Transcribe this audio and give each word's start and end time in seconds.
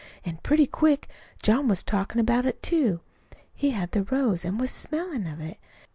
An' 0.25 0.39
pretty 0.41 0.65
quick 0.65 1.07
John 1.43 1.67
was 1.67 1.83
talkin' 1.83 2.19
about 2.19 2.47
it, 2.47 2.63
too. 2.63 3.01
He 3.53 3.69
had 3.69 3.91
the 3.91 4.05
rose 4.05 4.43
an' 4.43 4.57
was 4.57 4.71
smellin' 4.71 5.27
of 5.27 5.39
it. 5.39 5.59